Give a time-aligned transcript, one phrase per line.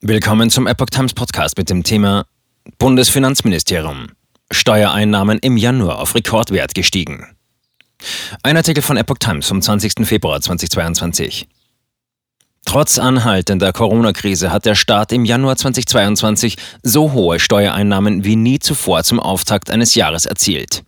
[0.00, 2.24] Willkommen zum Epoch Times Podcast mit dem Thema
[2.78, 4.06] Bundesfinanzministerium.
[4.48, 7.26] Steuereinnahmen im Januar auf Rekordwert gestiegen.
[8.44, 10.06] Ein Artikel von Epoch Times vom 20.
[10.06, 11.48] Februar 2022.
[12.64, 19.02] Trotz anhaltender Corona-Krise hat der Staat im Januar 2022 so hohe Steuereinnahmen wie nie zuvor
[19.02, 20.84] zum Auftakt eines Jahres erzielt.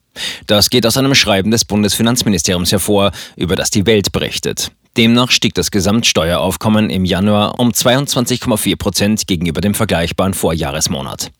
[0.46, 4.70] Das geht aus einem Schreiben des Bundesfinanzministeriums hervor, über das die Welt berichtet.
[5.00, 11.32] Demnach stieg das Gesamtsteueraufkommen im Januar um 22,4 Prozent gegenüber dem vergleichbaren Vorjahresmonat.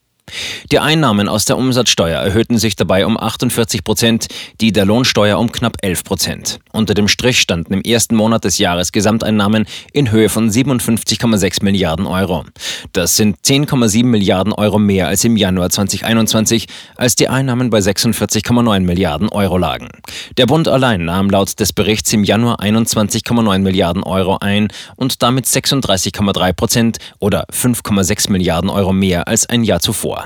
[0.73, 4.27] Die Einnahmen aus der Umsatzsteuer erhöhten sich dabei um 48 Prozent,
[4.61, 6.61] die der Lohnsteuer um knapp 11 Prozent.
[6.73, 12.07] Unter dem Strich standen im ersten Monat des Jahres Gesamteinnahmen in Höhe von 57,6 Milliarden
[12.07, 12.45] Euro.
[12.93, 18.81] Das sind 10,7 Milliarden Euro mehr als im Januar 2021, als die Einnahmen bei 46,9
[18.81, 19.89] Milliarden Euro lagen.
[20.37, 25.47] Der Bund allein nahm laut des Berichts im Januar 21,9 Milliarden Euro ein und damit
[25.47, 30.20] 36,3 Prozent oder 5,6 Milliarden Euro mehr als ein Jahr zuvor.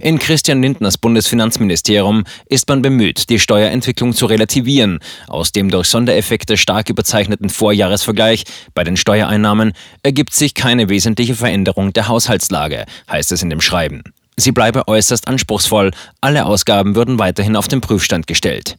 [0.00, 5.00] In Christian Lindners Bundesfinanzministerium ist man bemüht, die Steuerentwicklung zu relativieren.
[5.28, 11.92] Aus dem durch Sondereffekte stark überzeichneten Vorjahresvergleich bei den Steuereinnahmen ergibt sich keine wesentliche Veränderung
[11.92, 14.02] der Haushaltslage, heißt es in dem Schreiben.
[14.36, 18.76] Sie bleibe äußerst anspruchsvoll, alle Ausgaben würden weiterhin auf den Prüfstand gestellt.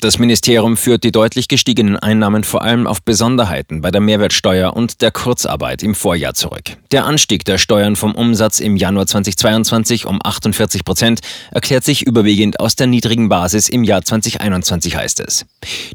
[0.00, 5.02] Das Ministerium führt die deutlich gestiegenen Einnahmen vor allem auf Besonderheiten bei der Mehrwertsteuer und
[5.02, 6.76] der Kurzarbeit im Vorjahr zurück.
[6.92, 11.18] Der Anstieg der Steuern vom Umsatz im Januar 2022 um 48 Prozent
[11.50, 15.46] erklärt sich überwiegend aus der niedrigen Basis im Jahr 2021, heißt es.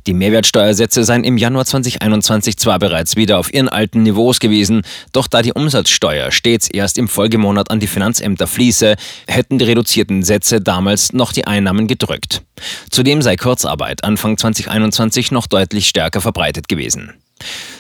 [0.06, 4.82] Die Mehrwertsteuersätze seien im Januar 2021 zwar bereits wieder auf ihren alten Niveaus gewesen,
[5.14, 10.24] doch da die Umsatzsteuer stets erst im Folgemonat an die Finanzämter fließe, hätten die reduzierten
[10.24, 12.42] Sätze damals noch die Einnahmen gedrückt.
[12.90, 17.14] Zudem sei Kurzarbeit Anfang 2021 noch deutlich stärker verbreitet gewesen.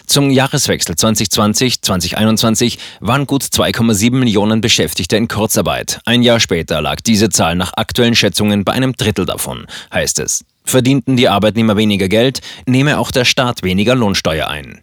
[0.05, 6.01] Zum Jahreswechsel 2020-2021 waren gut 2,7 Millionen Beschäftigte in Kurzarbeit.
[6.05, 10.43] Ein Jahr später lag diese Zahl nach aktuellen Schätzungen bei einem Drittel davon, heißt es.
[10.65, 14.81] Verdienten die Arbeitnehmer weniger Geld, nehme auch der Staat weniger Lohnsteuer ein.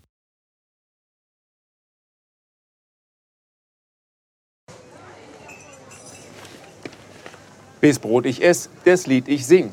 [7.81, 9.72] Bis Brot ich ess, das Lied ich sing.